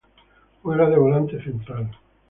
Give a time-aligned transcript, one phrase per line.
[0.63, 1.91] Juega de volante central.